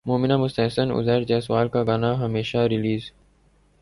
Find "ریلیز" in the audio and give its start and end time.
2.69-3.11